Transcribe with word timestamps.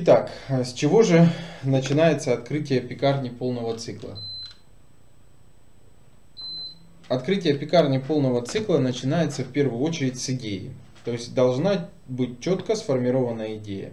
Итак, 0.00 0.30
с 0.48 0.74
чего 0.74 1.02
же 1.02 1.28
начинается 1.64 2.32
открытие 2.32 2.80
пекарни 2.80 3.30
полного 3.30 3.76
цикла? 3.76 4.16
Открытие 7.08 7.54
пекарни 7.54 7.98
полного 7.98 8.42
цикла 8.42 8.78
начинается 8.78 9.42
в 9.42 9.48
первую 9.48 9.82
очередь 9.82 10.20
с 10.20 10.30
идеи. 10.30 10.70
То 11.04 11.10
есть 11.10 11.34
должна 11.34 11.88
быть 12.06 12.38
четко 12.38 12.76
сформирована 12.76 13.56
идея. 13.56 13.92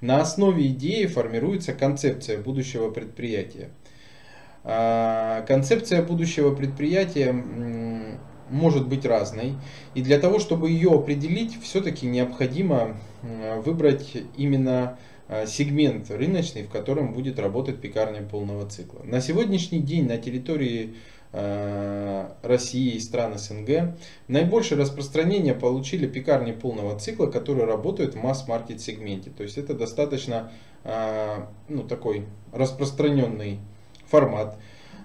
На 0.00 0.22
основе 0.22 0.68
идеи 0.68 1.04
формируется 1.04 1.74
концепция 1.74 2.38
будущего 2.38 2.90
предприятия. 2.90 3.68
А, 4.64 5.42
концепция 5.42 6.02
будущего 6.02 6.54
предприятия 6.54 7.30
может 8.48 8.88
быть 8.88 9.04
разной. 9.04 9.56
И 9.94 10.00
для 10.00 10.18
того, 10.18 10.38
чтобы 10.38 10.70
ее 10.70 10.92
определить, 10.92 11.62
все-таки 11.62 12.06
необходимо 12.06 12.96
выбрать 13.64 14.16
именно 14.38 14.82
а, 14.82 14.98
сегмент 15.46 16.10
рыночный, 16.10 16.62
в 16.62 16.68
котором 16.68 17.12
будет 17.12 17.38
работать 17.38 17.80
пекарня 17.80 18.22
полного 18.22 18.68
цикла. 18.68 19.02
На 19.04 19.20
сегодняшний 19.20 19.80
день 19.80 20.06
на 20.06 20.18
территории 20.18 20.94
а, 21.34 22.36
России 22.42 22.96
и 22.96 23.00
стран 23.00 23.38
СНГ 23.38 23.96
наибольшее 24.28 24.78
распространение 24.78 25.54
получили 25.54 26.06
пекарни 26.06 26.52
полного 26.52 26.98
цикла, 26.98 27.26
которые 27.26 27.66
работают 27.66 28.14
в 28.14 28.22
масс-маркет 28.22 28.80
сегменте. 28.80 29.30
То 29.30 29.42
есть 29.42 29.56
это 29.56 29.72
достаточно 29.72 30.52
а, 30.84 31.48
ну, 31.68 31.84
такой 31.84 32.26
распространенный 32.52 33.60
формат. 34.06 34.58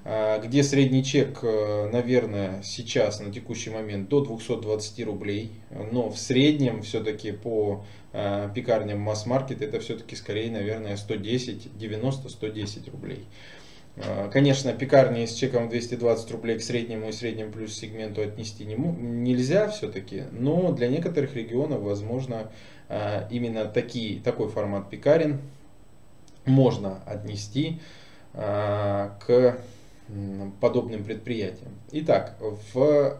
А, 0.09 0.39
где 0.39 0.63
средний 0.63 1.03
чек, 1.03 1.39
э, 1.43 1.89
наверное, 1.91 2.61
сейчас 2.63 3.19
на 3.19 3.29
текущий 3.29 3.71
момент 3.71 4.07
до 4.07 4.21
220 4.21 5.03
рублей, 5.03 5.51
но 5.91 6.09
в 6.09 6.17
среднем 6.17 6.81
все-таки 6.81 7.33
по 7.33 7.83
э, 8.13 8.49
пекарням 8.55 9.01
масс-маркет 9.01 9.61
это 9.61 9.81
все-таки 9.81 10.15
скорее, 10.15 10.49
наверное, 10.49 10.95
110, 10.95 11.71
90-110 11.77 12.89
рублей. 12.89 13.25
А, 13.97 14.29
конечно, 14.29 14.71
пекарни 14.71 15.25
с 15.25 15.33
чеком 15.33 15.67
220 15.67 16.31
рублей 16.31 16.57
к 16.57 16.61
среднему 16.61 17.09
и 17.09 17.11
среднему 17.11 17.51
плюс 17.51 17.75
сегменту 17.77 18.21
отнести 18.21 18.63
не, 18.63 18.75
нельзя 18.75 19.67
все-таки, 19.67 20.23
но 20.31 20.71
для 20.71 20.87
некоторых 20.87 21.35
регионов, 21.35 21.81
возможно, 21.81 22.49
а, 22.87 23.27
именно 23.29 23.65
такие, 23.65 24.21
такой 24.21 24.47
формат 24.47 24.89
пекарен 24.89 25.41
можно 26.45 27.03
отнести 27.05 27.81
к 28.33 29.57
подобным 30.59 31.03
предприятиям. 31.03 31.71
Итак, 31.91 32.37
в 32.39 33.17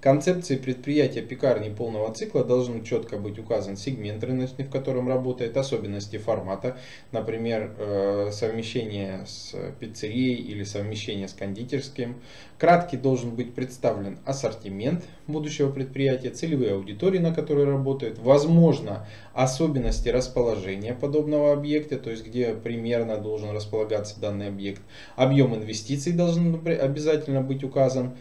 концепции 0.00 0.56
предприятия 0.56 1.22
пекарни 1.22 1.70
полного 1.70 2.12
цикла 2.14 2.44
должен 2.44 2.84
четко 2.84 3.16
быть 3.16 3.38
указан 3.38 3.76
сегмент 3.76 4.22
рыночный, 4.22 4.64
в 4.64 4.70
котором 4.70 5.08
работает, 5.08 5.56
особенности 5.56 6.18
формата, 6.18 6.76
например, 7.10 7.74
э, 7.78 8.30
совмещение 8.32 9.24
с 9.26 9.54
пиццерией 9.80 10.36
или 10.36 10.62
совмещение 10.62 11.26
с 11.26 11.32
кондитерским. 11.32 12.16
Краткий 12.58 12.96
должен 12.96 13.34
быть 13.34 13.54
представлен 13.54 14.18
ассортимент 14.24 15.04
будущего 15.26 15.70
предприятия, 15.70 16.30
целевые 16.30 16.74
аудитории, 16.74 17.18
на 17.18 17.34
которые 17.34 17.66
работает, 17.66 18.18
возможно, 18.18 19.06
особенности 19.32 20.08
расположения 20.08 20.94
подобного 20.94 21.52
объекта, 21.52 21.98
то 21.98 22.10
есть 22.10 22.24
где 22.24 22.54
примерно 22.54 23.18
должен 23.18 23.50
располагаться 23.50 24.20
данный 24.20 24.48
объект, 24.48 24.82
объем 25.16 25.54
инвестиций 25.54 26.12
должен 26.12 26.60
обязательно 26.64 27.42
быть 27.42 27.64
указан. 27.64 28.16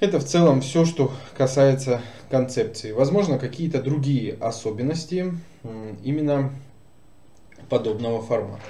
Это 0.00 0.18
в 0.18 0.24
целом 0.24 0.60
все, 0.60 0.84
что 0.84 1.12
касается 1.36 2.00
концепции. 2.30 2.90
Возможно, 2.92 3.38
какие-то 3.38 3.80
другие 3.80 4.34
особенности 4.34 5.32
именно 6.02 6.52
подобного 7.68 8.20
формата. 8.20 8.62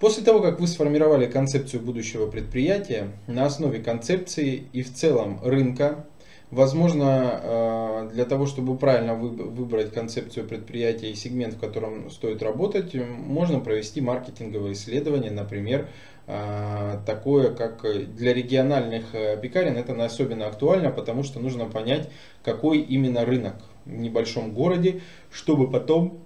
После 0.00 0.22
того, 0.24 0.40
как 0.40 0.60
вы 0.60 0.66
сформировали 0.66 1.26
концепцию 1.26 1.82
будущего 1.82 2.26
предприятия, 2.26 3.12
на 3.26 3.46
основе 3.46 3.78
концепции 3.78 4.64
и 4.72 4.82
в 4.82 4.92
целом 4.92 5.40
рынка, 5.42 6.04
возможно, 6.50 7.40
э, 7.42 8.10
для 8.12 8.24
того, 8.24 8.46
чтобы 8.46 8.76
правильно 8.76 9.14
выбрать 9.14 9.92
концепцию 9.92 10.46
предприятия 10.46 11.10
и 11.10 11.14
сегмент, 11.14 11.54
в 11.54 11.60
котором 11.60 12.10
стоит 12.10 12.42
работать, 12.42 12.94
можно 12.94 13.60
провести 13.60 14.00
маркетинговое 14.00 14.72
исследование, 14.72 15.30
например, 15.30 15.88
а, 16.28 17.00
такое, 17.06 17.54
как 17.54 17.84
для 18.16 18.34
региональных 18.34 19.14
э, 19.14 19.38
пекарен, 19.40 19.76
это 19.76 20.04
особенно 20.04 20.48
актуально, 20.48 20.90
потому 20.90 21.22
что 21.22 21.38
нужно 21.38 21.66
понять, 21.66 22.10
какой 22.42 22.78
именно 22.78 23.24
рынок 23.24 23.54
в 23.84 23.92
небольшом 23.92 24.52
городе, 24.52 25.02
чтобы 25.30 25.70
потом 25.70 26.25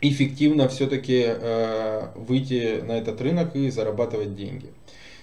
эффективно 0.00 0.68
все-таки 0.68 1.24
э, 1.26 2.08
выйти 2.14 2.80
на 2.82 2.92
этот 2.92 3.20
рынок 3.20 3.56
и 3.56 3.70
зарабатывать 3.70 4.36
деньги. 4.36 4.66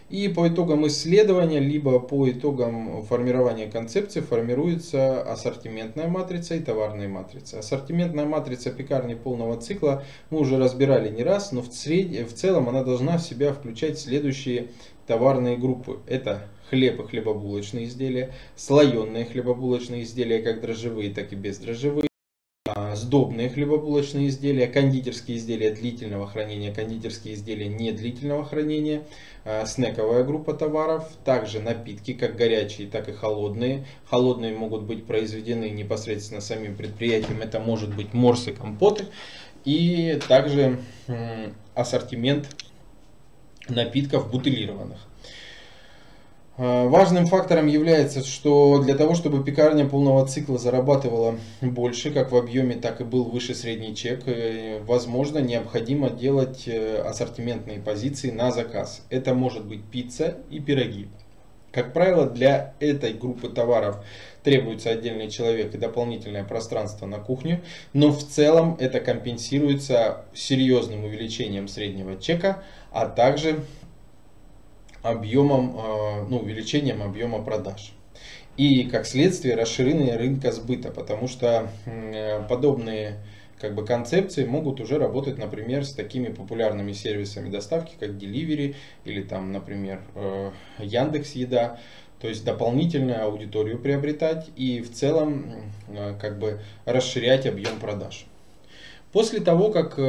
И 0.09 0.27
по 0.27 0.47
итогам 0.47 0.85
исследования, 0.87 1.59
либо 1.59 1.99
по 1.99 2.29
итогам 2.29 3.03
формирования 3.03 3.67
концепции 3.67 4.19
формируется 4.19 5.21
ассортиментная 5.23 6.07
матрица 6.07 6.55
и 6.55 6.59
товарная 6.59 7.07
матрица. 7.07 7.59
Ассортиментная 7.59 8.25
матрица 8.25 8.69
пекарни 8.69 9.15
полного 9.15 9.57
цикла 9.57 10.03
мы 10.29 10.39
уже 10.39 10.59
разбирали 10.59 11.09
не 11.09 11.23
раз, 11.23 11.51
но 11.51 11.61
в, 11.61 11.73
сред... 11.73 12.29
в 12.29 12.33
целом 12.33 12.69
она 12.69 12.83
должна 12.83 13.17
в 13.17 13.23
себя 13.23 13.53
включать 13.53 13.97
следующие 13.97 14.67
товарные 15.07 15.57
группы. 15.57 15.97
Это 16.05 16.43
хлеб 16.69 16.99
и 16.99 17.07
хлебобулочные 17.07 17.85
изделия, 17.85 18.33
слоеные 18.55 19.25
хлебобулочные 19.25 20.03
изделия, 20.03 20.41
как 20.41 20.61
дрожжевые, 20.61 21.13
так 21.13 21.33
и 21.33 21.35
бездрожжевые, 21.35 22.07
а, 22.65 22.95
сдобные 22.95 23.49
хлебобулочные 23.49 24.29
изделия, 24.29 24.67
кондитерские 24.67 25.37
изделия 25.37 25.71
длительного 25.71 26.27
хранения, 26.27 26.73
кондитерские 26.73 27.33
изделия 27.33 27.67
недлительного 27.67 28.45
хранения, 28.45 29.03
а, 29.43 29.65
снековая 29.65 30.23
группа 30.23 30.53
товаров, 30.53 31.11
также 31.25 31.59
напитки, 31.59 32.13
как 32.13 32.37
горячие, 32.37 32.87
так 32.87 33.09
и 33.09 33.11
холодные. 33.11 33.85
Холодные 34.09 34.55
могут 34.55 34.83
быть 34.83 35.05
произведены 35.05 35.69
непосредственно 35.69 36.39
самим 36.39 36.75
предприятием, 36.75 37.41
это 37.41 37.59
может 37.59 37.93
быть 37.93 38.13
морсы, 38.13 38.53
компоты. 38.53 39.07
И 39.65 40.19
также 40.27 40.79
ассортимент 41.75 42.47
напитков 43.69 44.31
бутылированных. 44.31 44.99
А, 46.55 46.87
важным 46.87 47.25
фактором 47.25 47.65
является, 47.65 48.23
что 48.23 48.79
для 48.83 48.95
того, 48.95 49.15
чтобы 49.15 49.43
пекарня 49.43 49.87
полного 49.87 50.27
цикла 50.27 50.59
зарабатывала 50.59 51.39
больше, 51.61 52.11
как 52.11 52.31
в 52.31 52.37
объеме, 52.37 52.75
так 52.75 53.01
и 53.01 53.03
был 53.03 53.23
выше 53.23 53.55
средний 53.55 53.95
чек, 53.95 54.27
э, 54.27 54.79
возможно, 54.83 55.39
необходимо 55.39 56.11
делать 56.11 56.67
э, 56.67 57.01
ассортиментные 57.01 57.79
позиции 57.79 58.29
на 58.29 58.51
заказ. 58.51 59.03
Это 59.09 59.33
может 59.33 59.65
быть 59.65 59.83
пицца 59.83 60.37
и 60.51 60.59
пироги. 60.59 61.07
Как 61.71 61.91
правило, 61.91 62.29
для 62.29 62.75
этой 62.79 63.13
группы 63.13 63.49
товаров 63.49 64.05
требуется 64.43 64.91
отдельный 64.91 65.31
человек 65.31 65.73
и 65.73 65.79
дополнительное 65.79 66.43
пространство 66.43 67.07
на 67.07 67.17
кухню, 67.17 67.61
но 67.93 68.11
в 68.11 68.23
целом 68.23 68.77
это 68.79 68.99
компенсируется 68.99 70.25
серьезным 70.35 71.03
увеличением 71.03 71.67
среднего 71.67 72.15
чека, 72.15 72.61
а 72.91 73.07
также 73.07 73.61
объемом, 75.03 75.77
э, 75.77 76.25
ну, 76.29 76.39
увеличением 76.39 77.03
объема 77.03 77.43
продаж. 77.43 77.93
И 78.55 78.85
как 78.85 79.05
следствие 79.05 79.55
расширение 79.55 80.15
рынка 80.15 80.51
сбыта, 80.51 80.91
потому 80.91 81.27
что 81.27 81.69
э, 81.85 82.41
подобные 82.47 83.17
как 83.59 83.75
бы 83.75 83.85
концепции 83.85 84.45
могут 84.45 84.79
уже 84.79 84.97
работать, 84.97 85.37
например, 85.37 85.85
с 85.85 85.93
такими 85.93 86.29
популярными 86.29 86.93
сервисами 86.93 87.49
доставки, 87.49 87.93
как 87.99 88.11
Delivery 88.11 88.75
или 89.05 89.21
там, 89.21 89.51
например, 89.51 90.01
э, 90.15 90.51
Яндекс 90.79 91.33
Еда. 91.33 91.79
То 92.19 92.29
есть 92.29 92.45
дополнительную 92.45 93.25
аудиторию 93.25 93.79
приобретать 93.79 94.49
и 94.55 94.79
в 94.79 94.93
целом 94.93 95.45
как 96.21 96.39
бы 96.39 96.61
расширять 96.85 97.45
объем 97.45 97.79
продаж. 97.81 98.27
После 99.11 99.41
того, 99.41 99.71
как 99.71 99.99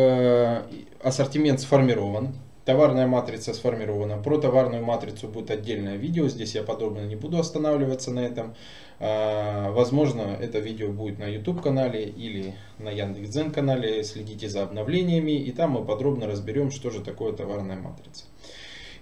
ассортимент 1.02 1.58
сформирован, 1.58 2.34
Товарная 2.64 3.06
матрица 3.06 3.52
сформирована. 3.52 4.16
Про 4.16 4.38
товарную 4.38 4.82
матрицу 4.82 5.28
будет 5.28 5.50
отдельное 5.50 5.96
видео. 5.96 6.28
Здесь 6.28 6.54
я 6.54 6.62
подробно 6.62 7.00
не 7.00 7.14
буду 7.14 7.38
останавливаться 7.38 8.10
на 8.10 8.20
этом. 8.20 8.54
А, 9.00 9.70
возможно, 9.72 10.36
это 10.40 10.60
видео 10.60 10.90
будет 10.90 11.18
на 11.18 11.24
YouTube 11.26 11.60
канале 11.60 12.04
или 12.04 12.54
на 12.78 12.90
Яндекс.Дзен 12.90 13.50
канале. 13.50 14.02
Следите 14.02 14.48
за 14.48 14.62
обновлениями, 14.62 15.32
и 15.32 15.52
там 15.52 15.72
мы 15.72 15.84
подробно 15.84 16.26
разберем, 16.26 16.70
что 16.70 16.90
же 16.90 17.02
такое 17.02 17.34
товарная 17.34 17.76
матрица. 17.76 18.24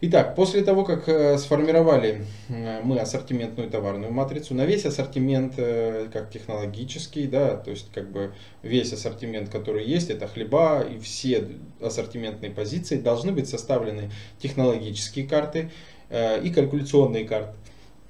Итак, 0.04 0.34
после 0.34 0.64
того, 0.64 0.82
как 0.82 1.08
э, 1.08 1.38
сформировали 1.38 2.24
э, 2.48 2.80
мы 2.82 2.98
ассортиментную 2.98 3.70
товарную 3.70 4.12
матрицу, 4.12 4.52
на 4.52 4.66
весь 4.66 4.84
ассортимент, 4.84 5.54
э, 5.58 6.08
как 6.12 6.28
технологический, 6.28 7.28
да, 7.28 7.56
то 7.56 7.70
есть 7.70 7.86
как 7.92 8.10
бы 8.10 8.34
весь 8.64 8.92
ассортимент, 8.92 9.48
который 9.48 9.84
есть, 9.84 10.10
это 10.10 10.26
хлеба 10.26 10.80
и 10.80 10.98
все 10.98 11.46
ассортиментные 11.80 12.50
позиции 12.50 12.96
должны 12.96 13.30
быть 13.30 13.48
составлены 13.48 14.10
технологические 14.40 15.24
карты 15.24 15.70
и 16.10 16.50
калькуляционные 16.52 17.24
карты. 17.24 17.54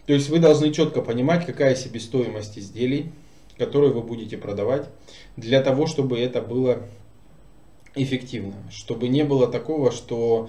То 0.06 0.14
есть 0.14 0.30
вы 0.30 0.38
должны 0.38 0.72
четко 0.72 1.02
понимать, 1.02 1.44
какая 1.44 1.74
себестоимость 1.74 2.58
изделий, 2.58 3.12
которые 3.58 3.92
вы 3.92 4.00
будете 4.00 4.38
продавать, 4.38 4.88
для 5.36 5.60
того, 5.60 5.86
чтобы 5.86 6.18
это 6.18 6.40
было 6.40 6.78
эффективно, 7.94 8.54
чтобы 8.70 9.08
не 9.08 9.24
было 9.24 9.46
такого, 9.46 9.92
что 9.92 10.48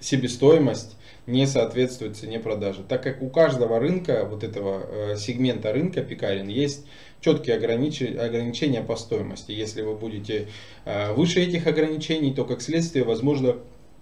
себестоимость 0.00 0.96
не 1.26 1.46
соответствует 1.46 2.16
цене 2.16 2.40
продажи. 2.40 2.82
Так 2.86 3.02
как 3.02 3.22
у 3.22 3.28
каждого 3.28 3.78
рынка, 3.78 4.26
вот 4.28 4.42
этого 4.42 4.82
э, 4.88 5.16
сегмента 5.16 5.72
рынка 5.72 6.02
пекарен, 6.02 6.48
есть 6.48 6.86
четкие 7.20 7.56
ограничения 7.56 8.82
по 8.82 8.96
стоимости. 8.96 9.52
Если 9.52 9.82
вы 9.82 9.94
будете 9.94 10.48
э, 10.84 11.12
выше 11.12 11.40
этих 11.40 11.66
ограничений, 11.66 12.32
то 12.32 12.44
как 12.44 12.62
следствие, 12.62 13.04
возможно, 13.04 13.56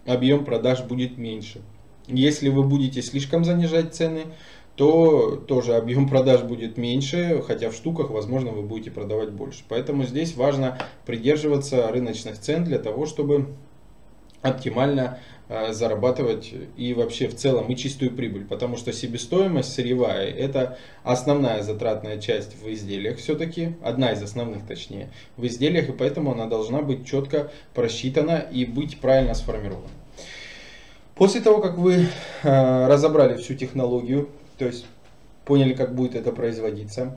объем 0.07 0.45
продаж 0.45 0.83
будет 0.85 1.19
меньше. 1.19 1.61
Если 2.07 2.49
вы 2.49 2.63
будете 2.63 3.03
слишком 3.03 3.45
занижать 3.45 3.95
цены, 3.95 4.27
то 4.79 5.35
тоже 5.49 5.75
объем 5.75 6.09
продаж 6.09 6.43
будет 6.43 6.77
меньше, 6.79 7.43
хотя 7.45 7.69
в 7.69 7.75
штуках, 7.75 8.11
возможно, 8.11 8.53
вы 8.53 8.63
будете 8.63 8.93
продавать 8.93 9.31
больше. 9.31 9.65
Поэтому 9.69 10.05
здесь 10.05 10.37
важно 10.37 10.79
придерживаться 11.05 11.89
рыночных 11.89 12.39
цен 12.39 12.63
для 12.63 12.79
того, 12.79 13.05
чтобы 13.05 13.49
оптимально 14.41 15.19
э, 15.49 15.73
зарабатывать 15.73 16.55
и 16.77 16.95
вообще 16.95 17.27
в 17.27 17.35
целом 17.35 17.67
и 17.67 17.75
чистую 17.75 18.13
прибыль, 18.13 18.45
потому 18.45 18.77
что 18.77 18.93
себестоимость 18.93 19.73
сырьевая 19.73 20.31
это 20.31 20.79
основная 21.03 21.65
затратная 21.65 22.19
часть 22.19 22.55
в 22.63 22.73
изделиях 22.73 23.19
все-таки, 23.19 23.75
одна 23.83 24.13
из 24.13 24.23
основных 24.23 24.65
точнее, 24.65 25.11
в 25.37 25.45
изделиях, 25.45 25.89
и 25.89 25.93
поэтому 25.93 26.31
она 26.31 26.47
должна 26.47 26.83
быть 26.83 27.05
четко 27.05 27.51
просчитана 27.75 28.47
и 28.53 28.65
быть 28.65 29.01
правильно 29.01 29.35
сформирована. 29.35 29.89
После 31.17 31.41
того, 31.41 31.61
как 31.61 31.79
вы 31.79 32.07
э, 32.45 32.87
разобрали 32.87 33.37
всю 33.39 33.57
технологию, 33.57 34.29
то 34.59 34.67
есть 34.67 34.87
поняли, 35.45 35.73
как 35.73 35.95
будет 35.95 36.15
это 36.15 36.33
производиться, 36.33 37.17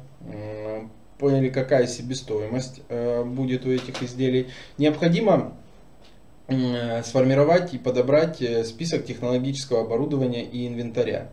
поняли, 1.18 1.50
какая 1.50 1.86
себестоимость 1.86 2.82
э, 2.90 3.24
будет 3.24 3.66
у 3.66 3.70
этих 3.70 4.02
изделий. 4.02 4.48
Необходимо 4.78 5.54
сформировать 7.04 7.74
и 7.74 7.78
подобрать 7.78 8.42
э, 8.42 8.64
список 8.64 9.06
технологического 9.06 9.82
оборудования 9.82 10.44
и 10.44 10.68
инвентаря. 10.68 11.30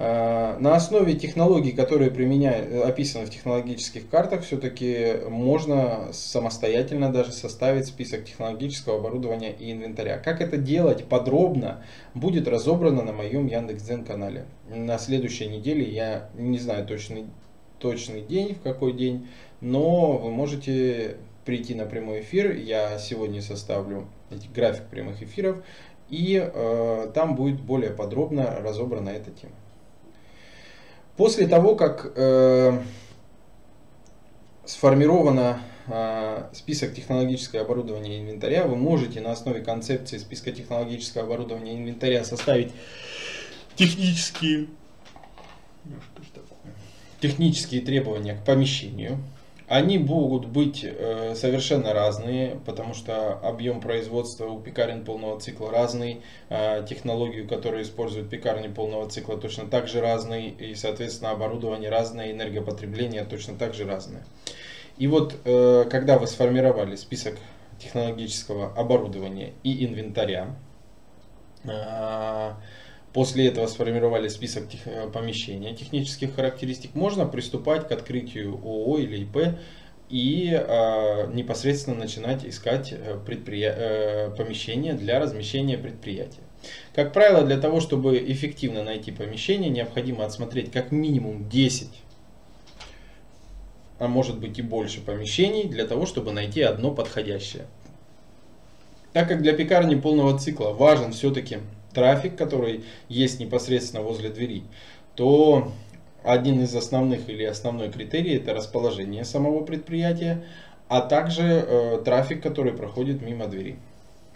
А, 0.00 0.56
на 0.60 0.76
основе 0.76 1.14
технологий, 1.14 1.72
которые 1.72 2.12
применяют, 2.12 2.72
описаны 2.84 3.26
в 3.26 3.30
технологических 3.30 4.08
картах, 4.08 4.44
все-таки 4.44 5.14
можно 5.28 6.12
самостоятельно 6.12 7.12
даже 7.12 7.32
составить 7.32 7.86
список 7.86 8.24
технологического 8.24 8.98
оборудования 8.98 9.50
и 9.50 9.72
инвентаря. 9.72 10.18
Как 10.18 10.40
это 10.40 10.56
делать 10.56 11.06
подробно, 11.06 11.82
будет 12.14 12.46
разобрано 12.46 13.02
на 13.02 13.12
моем 13.12 13.48
Яндекс.Дзен 13.48 14.04
канале. 14.04 14.44
На 14.68 14.98
следующей 14.98 15.48
неделе 15.48 15.82
я 15.82 16.30
не 16.38 16.60
знаю 16.60 16.86
точный, 16.86 17.24
точный 17.80 18.20
день, 18.20 18.54
в 18.54 18.62
какой 18.62 18.92
день, 18.92 19.26
но 19.60 20.16
вы 20.16 20.30
можете 20.30 21.16
прийти 21.44 21.74
на 21.74 21.86
прямой 21.86 22.20
эфир. 22.20 22.54
Я 22.54 23.00
сегодня 23.00 23.42
составлю 23.42 24.06
график 24.54 24.84
прямых 24.84 25.24
эфиров, 25.24 25.56
и 26.08 26.40
э, 26.40 27.10
там 27.14 27.34
будет 27.34 27.60
более 27.60 27.90
подробно 27.90 28.60
разобрана 28.62 29.08
эта 29.08 29.32
тема. 29.32 29.54
После 31.18 31.48
того, 31.48 31.74
как 31.74 32.12
э, 32.14 32.80
сформировано 34.64 35.60
э, 35.88 36.44
список 36.52 36.94
технологического 36.94 37.62
оборудования 37.62 38.18
и 38.18 38.20
инвентаря, 38.20 38.68
вы 38.68 38.76
можете 38.76 39.20
на 39.20 39.32
основе 39.32 39.60
концепции 39.60 40.16
списка 40.18 40.52
технологического 40.52 41.24
оборудования 41.24 41.74
и 41.74 41.76
инвентаря 41.78 42.22
составить 42.22 42.70
технические, 43.74 44.68
технические 47.20 47.80
требования 47.80 48.36
к 48.36 48.44
помещению, 48.44 49.18
они 49.68 49.98
будут 49.98 50.46
быть 50.46 50.82
э, 50.82 51.34
совершенно 51.34 51.92
разные, 51.92 52.58
потому 52.64 52.94
что 52.94 53.34
объем 53.34 53.80
производства 53.80 54.46
у 54.46 54.58
пекарен 54.58 55.04
полного 55.04 55.38
цикла 55.38 55.70
разный, 55.70 56.22
э, 56.48 56.86
технологию, 56.88 57.46
которую 57.46 57.82
используют 57.82 58.30
пекарни 58.30 58.68
полного 58.68 59.08
цикла, 59.10 59.36
точно 59.36 59.66
так 59.66 59.86
же 59.86 60.00
разный, 60.00 60.48
и, 60.48 60.74
соответственно, 60.74 61.32
оборудование 61.32 61.90
разное, 61.90 62.32
энергопотребление 62.32 63.24
точно 63.24 63.56
так 63.56 63.74
же 63.74 63.84
разное. 63.84 64.24
И 64.96 65.06
вот, 65.06 65.36
э, 65.44 65.84
когда 65.90 66.18
вы 66.18 66.26
сформировали 66.26 66.96
список 66.96 67.36
технологического 67.78 68.72
оборудования 68.74 69.52
и 69.62 69.84
инвентаря, 69.84 70.56
После 73.12 73.48
этого 73.48 73.66
сформировали 73.66 74.28
список 74.28 74.68
тех, 74.68 74.86
э, 74.86 75.08
помещения 75.10 75.74
технических 75.74 76.34
характеристик. 76.34 76.94
Можно 76.94 77.26
приступать 77.26 77.88
к 77.88 77.92
открытию 77.92 78.54
ООО 78.54 78.98
или 78.98 79.22
ИП 79.22 79.58
и 80.10 80.50
э, 80.52 81.30
непосредственно 81.32 81.96
начинать 81.96 82.44
искать 82.44 82.92
э, 82.92 83.18
э, 83.26 84.30
помещение 84.36 84.94
для 84.94 85.18
размещения 85.18 85.76
предприятия. 85.76 86.40
Как 86.94 87.12
правило, 87.12 87.44
для 87.44 87.58
того, 87.58 87.80
чтобы 87.80 88.18
эффективно 88.18 88.82
найти 88.82 89.12
помещение, 89.12 89.70
необходимо 89.70 90.24
отсмотреть 90.24 90.72
как 90.72 90.92
минимум 90.92 91.48
10, 91.48 91.88
а 93.98 94.08
может 94.08 94.38
быть 94.38 94.58
и 94.58 94.62
больше 94.62 95.00
помещений, 95.00 95.64
для 95.64 95.86
того, 95.86 96.06
чтобы 96.06 96.32
найти 96.32 96.62
одно 96.62 96.90
подходящее. 96.90 97.66
Так 99.12 99.28
как 99.28 99.42
для 99.42 99.52
пекарни 99.52 99.94
полного 99.94 100.38
цикла 100.38 100.70
важен 100.70 101.12
все-таки 101.12 101.58
трафик, 101.98 102.36
который 102.36 102.84
есть 103.08 103.40
непосредственно 103.40 104.04
возле 104.04 104.30
двери, 104.30 104.62
то 105.16 105.72
один 106.22 106.60
из 106.62 106.72
основных 106.74 107.28
или 107.28 107.42
основной 107.42 107.90
критерий 107.90 108.36
это 108.36 108.54
расположение 108.54 109.24
самого 109.24 109.64
предприятия, 109.64 110.44
а 110.86 111.00
также 111.00 111.42
э, 111.42 112.02
трафик, 112.04 112.40
который 112.40 112.72
проходит 112.72 113.20
мимо 113.20 113.48
двери. 113.48 113.78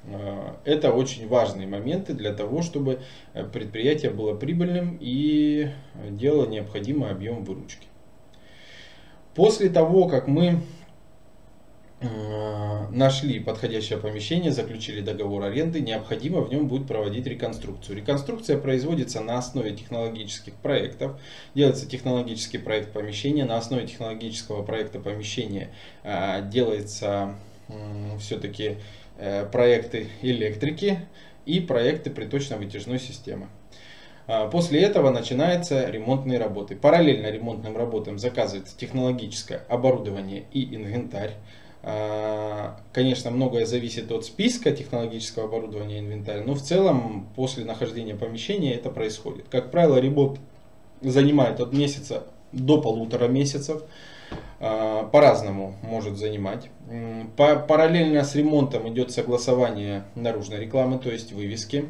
Э, 0.06 0.54
это 0.64 0.92
очень 0.92 1.28
важные 1.28 1.68
моменты 1.68 2.14
для 2.14 2.32
того, 2.32 2.62
чтобы 2.62 2.98
э, 3.32 3.44
предприятие 3.44 4.10
было 4.10 4.34
прибыльным 4.34 4.98
и 5.00 5.68
делало 6.10 6.48
необходимый 6.48 7.10
объем 7.10 7.44
выручки. 7.44 7.86
После 9.36 9.68
того, 9.68 10.08
как 10.08 10.26
мы 10.26 10.62
нашли 12.90 13.40
подходящее 13.40 13.98
помещение, 13.98 14.50
заключили 14.50 15.00
договор 15.00 15.44
аренды, 15.44 15.80
необходимо 15.80 16.40
в 16.40 16.50
нем 16.50 16.68
будет 16.68 16.86
проводить 16.86 17.26
реконструкцию. 17.26 17.96
Реконструкция 17.96 18.58
производится 18.58 19.20
на 19.20 19.38
основе 19.38 19.72
технологических 19.72 20.54
проектов. 20.54 21.18
Делается 21.54 21.88
технологический 21.88 22.58
проект 22.58 22.92
помещения. 22.92 23.44
На 23.44 23.56
основе 23.56 23.86
технологического 23.86 24.62
проекта 24.62 24.98
помещения 25.00 25.70
э, 26.02 26.48
делается 26.50 27.34
все-таки 28.18 28.76
э, 29.18 29.46
проекты 29.46 30.08
электрики 30.20 30.98
и 31.46 31.60
проекты 31.60 32.10
приточно-вытяжной 32.10 32.98
системы. 32.98 33.48
После 34.52 34.80
этого 34.80 35.10
начинаются 35.10 35.90
ремонтные 35.90 36.38
работы. 36.38 36.76
Параллельно 36.76 37.26
ремонтным 37.26 37.76
работам 37.76 38.20
заказывается 38.20 38.78
технологическое 38.78 39.64
оборудование 39.68 40.44
и 40.52 40.76
инвентарь. 40.76 41.34
А, 41.84 42.76
конечно, 42.92 43.30
многое 43.30 43.66
зависит 43.66 44.12
от 44.12 44.24
списка 44.24 44.70
технологического 44.70 45.46
оборудования 45.46 45.98
инвентаря, 45.98 46.42
но 46.44 46.54
в 46.54 46.62
целом 46.62 47.28
после 47.34 47.64
нахождения 47.64 48.14
помещения 48.14 48.74
это 48.74 48.88
происходит. 48.88 49.46
Как 49.50 49.70
правило, 49.72 49.96
ремонт 49.96 50.38
занимает 51.00 51.60
от 51.60 51.72
месяца 51.72 52.24
до 52.52 52.80
полутора 52.80 53.26
месяцев. 53.26 53.82
А, 54.60 55.04
по-разному 55.06 55.74
может 55.82 56.16
занимать. 56.18 56.70
Параллельно 57.36 58.22
с 58.22 58.36
ремонтом 58.36 58.88
идет 58.88 59.10
согласование 59.10 60.04
наружной 60.14 60.60
рекламы, 60.60 61.00
то 61.00 61.10
есть 61.10 61.32
вывески. 61.32 61.86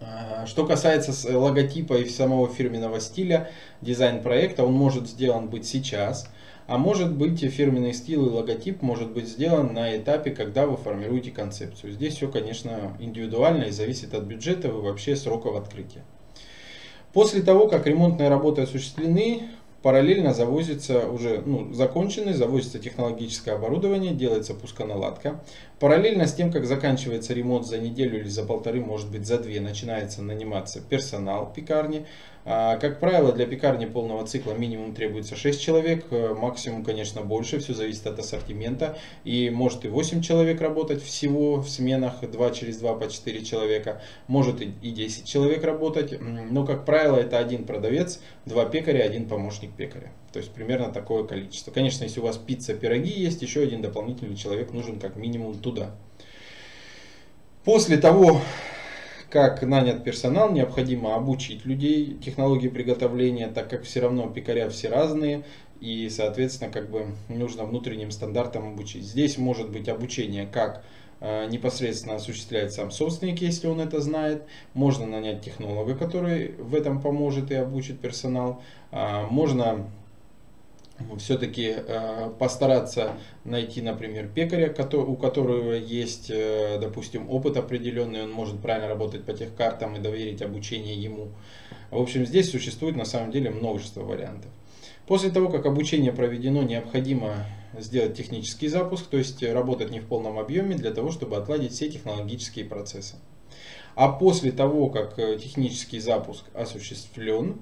А, 0.00 0.46
что 0.46 0.64
касается 0.64 1.38
логотипа 1.38 1.98
и 1.98 2.08
самого 2.08 2.48
фирменного 2.48 3.00
стиля, 3.00 3.50
дизайн 3.82 4.22
проекта, 4.22 4.64
он 4.64 4.72
может 4.72 5.08
сделан 5.08 5.48
быть 5.48 5.66
сейчас– 5.66 6.26
А 6.66 6.78
может 6.78 7.14
быть 7.14 7.40
фирменный 7.40 7.92
стиль 7.92 8.14
и 8.14 8.18
логотип 8.18 8.82
может 8.82 9.12
быть 9.12 9.28
сделан 9.28 9.72
на 9.72 9.96
этапе, 9.96 10.32
когда 10.32 10.66
вы 10.66 10.76
формируете 10.76 11.30
концепцию. 11.30 11.92
Здесь 11.92 12.16
все, 12.16 12.28
конечно, 12.28 12.96
индивидуально 12.98 13.64
и 13.64 13.70
зависит 13.70 14.14
от 14.14 14.24
бюджета 14.24 14.68
и 14.68 14.72
вообще 14.72 15.14
сроков 15.14 15.56
открытия. 15.56 16.02
После 17.12 17.40
того, 17.40 17.68
как 17.68 17.86
ремонтные 17.86 18.28
работы 18.28 18.62
осуществлены, 18.62 19.48
параллельно 19.82 20.34
завозится 20.34 21.08
уже 21.08 21.40
ну, 21.46 21.72
законченный, 21.72 22.32
завозится 22.32 22.80
технологическое 22.80 23.54
оборудование, 23.54 24.12
делается 24.12 24.52
пусконаладка. 24.52 25.40
Параллельно 25.78 26.26
с 26.26 26.34
тем, 26.34 26.50
как 26.50 26.66
заканчивается 26.66 27.32
ремонт 27.32 27.66
за 27.66 27.78
неделю 27.78 28.18
или 28.18 28.28
за 28.28 28.42
полторы, 28.42 28.80
может 28.80 29.10
быть 29.12 29.24
за 29.24 29.38
две, 29.38 29.60
начинается 29.60 30.22
наниматься 30.22 30.80
персонал 30.80 31.52
пекарни. 31.54 32.04
А, 32.48 32.76
как 32.76 33.00
правило, 33.00 33.32
для 33.32 33.44
пекарни 33.44 33.86
полного 33.86 34.24
цикла 34.24 34.52
минимум 34.52 34.94
требуется 34.94 35.34
6 35.34 35.60
человек, 35.60 36.06
э, 36.12 36.32
максимум, 36.32 36.84
конечно, 36.84 37.22
больше, 37.22 37.58
все 37.58 37.74
зависит 37.74 38.06
от 38.06 38.20
ассортимента. 38.20 38.96
И 39.24 39.50
может 39.50 39.84
и 39.84 39.88
8 39.88 40.22
человек 40.22 40.60
работать 40.60 41.02
всего 41.02 41.56
в 41.56 41.68
сменах, 41.68 42.20
2 42.20 42.50
через 42.52 42.78
2 42.78 42.94
по 42.94 43.08
4 43.10 43.44
человека, 43.44 44.00
может 44.28 44.62
и 44.62 44.66
10 44.66 45.26
человек 45.26 45.64
работать, 45.64 46.20
но, 46.20 46.64
как 46.64 46.84
правило, 46.84 47.16
это 47.16 47.38
один 47.38 47.64
продавец, 47.64 48.20
два 48.44 48.64
пекаря, 48.64 49.02
один 49.02 49.26
помощник 49.26 49.72
пекаря. 49.72 50.12
То 50.32 50.38
есть 50.38 50.52
примерно 50.52 50.92
такое 50.92 51.24
количество. 51.24 51.72
Конечно, 51.72 52.04
если 52.04 52.20
у 52.20 52.22
вас 52.22 52.36
пицца, 52.36 52.74
пироги 52.74 53.10
есть, 53.10 53.42
еще 53.42 53.62
один 53.62 53.82
дополнительный 53.82 54.36
человек 54.36 54.72
нужен 54.72 55.00
как 55.00 55.16
минимум 55.16 55.58
туда. 55.58 55.96
После 57.64 57.96
того, 57.96 58.40
как 59.30 59.62
нанят 59.62 60.04
персонал, 60.04 60.52
необходимо 60.52 61.14
обучить 61.14 61.64
людей 61.64 62.16
технологии 62.24 62.68
приготовления, 62.68 63.48
так 63.48 63.68
как 63.68 63.82
все 63.82 64.00
равно 64.00 64.28
пекаря 64.28 64.68
все 64.68 64.88
разные, 64.88 65.44
и, 65.80 66.08
соответственно, 66.08 66.70
как 66.70 66.90
бы 66.90 67.06
нужно 67.28 67.64
внутренним 67.64 68.10
стандартам 68.10 68.68
обучить. 68.68 69.04
Здесь 69.04 69.36
может 69.36 69.70
быть 69.70 69.88
обучение 69.88 70.46
как 70.46 70.84
э, 71.20 71.46
непосредственно 71.48 72.16
осуществляет 72.16 72.72
сам 72.72 72.90
собственник, 72.90 73.40
если 73.40 73.66
он 73.66 73.80
это 73.80 74.00
знает. 74.00 74.44
Можно 74.74 75.06
нанять 75.06 75.42
технолога, 75.42 75.94
который 75.94 76.52
в 76.58 76.74
этом 76.74 77.00
поможет 77.02 77.50
и 77.50 77.54
обучит 77.54 78.00
персонал. 78.00 78.62
А, 78.90 79.26
можно 79.26 79.86
все-таки 81.18 81.74
э, 81.76 82.30
постараться 82.38 83.12
найти, 83.44 83.82
например, 83.82 84.28
пекаря, 84.28 84.74
у 84.98 85.16
которого 85.16 85.72
есть, 85.72 86.30
э, 86.30 86.78
допустим, 86.80 87.30
опыт 87.30 87.56
определенный, 87.56 88.24
он 88.24 88.32
может 88.32 88.60
правильно 88.60 88.88
работать 88.88 89.24
по 89.24 89.32
тех 89.32 89.54
картам 89.54 89.96
и 89.96 90.00
доверить 90.00 90.42
обучение 90.42 90.94
ему. 90.94 91.28
В 91.90 92.00
общем, 92.00 92.26
здесь 92.26 92.50
существует 92.50 92.96
на 92.96 93.04
самом 93.04 93.30
деле 93.30 93.50
множество 93.50 94.02
вариантов. 94.02 94.50
После 95.06 95.30
того, 95.30 95.48
как 95.48 95.66
обучение 95.66 96.12
проведено, 96.12 96.62
необходимо 96.62 97.46
сделать 97.78 98.16
технический 98.16 98.68
запуск, 98.68 99.06
то 99.06 99.18
есть 99.18 99.42
работать 99.42 99.90
не 99.90 100.00
в 100.00 100.06
полном 100.06 100.38
объеме 100.38 100.74
для 100.76 100.92
того, 100.92 101.12
чтобы 101.12 101.36
отладить 101.36 101.72
все 101.72 101.90
технологические 101.90 102.64
процессы. 102.64 103.16
А 103.94 104.08
после 104.08 104.50
того, 104.50 104.88
как 104.90 105.18
э, 105.18 105.38
технический 105.38 106.00
запуск 106.00 106.44
осуществлен, 106.54 107.60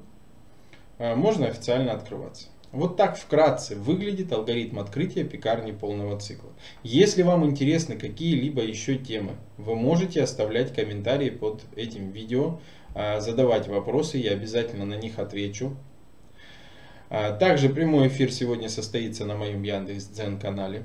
можно 0.97 1.49
официально 1.49 1.93
открываться. 1.93 2.47
Вот 2.75 2.97
так 2.97 3.16
вкратце 3.16 3.76
выглядит 3.76 4.33
алгоритм 4.33 4.81
открытия 4.81 5.23
пекарни 5.23 5.71
полного 5.71 6.19
цикла. 6.19 6.50
Если 6.83 7.23
вам 7.23 7.47
интересны 7.47 7.97
какие-либо 7.97 8.62
еще 8.62 8.97
темы, 8.97 9.35
вы 9.59 9.76
можете 9.76 10.21
оставлять 10.21 10.75
комментарии 10.75 11.31
под 11.31 11.62
этим 11.76 12.11
видео, 12.11 12.59
а, 12.97 13.21
задавать 13.21 13.69
вопросы, 13.69 14.19
я 14.19 14.33
обязательно 14.33 14.85
на 14.85 14.95
них 14.95 15.21
отвечу. 15.21 15.76
А, 17.11 17.31
также 17.31 17.69
прямой 17.69 18.09
эфир 18.09 18.33
сегодня 18.33 18.69
состоится 18.69 19.25
на 19.25 19.37
моем 19.37 19.62
Яндекс.Дзен 19.62 20.40
канале. 20.40 20.85